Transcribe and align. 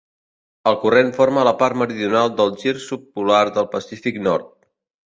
El 0.71 0.77
corrent 0.85 1.11
forma 1.17 1.43
la 1.49 1.53
part 1.61 1.79
meridional 1.83 2.35
del 2.41 2.53
gir 2.65 2.75
subpolar 2.89 3.47
del 3.61 3.73
Pacífic 3.77 4.21
Nord. 4.29 4.53